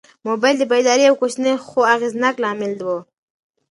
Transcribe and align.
موبایل 0.27 0.55
د 0.59 0.63
بیدارۍ 0.71 1.03
یو 1.05 1.15
کوچنی 1.21 1.53
خو 1.67 1.79
اغېزناک 1.95 2.35
لامل 2.43 2.73
و. 2.85 2.87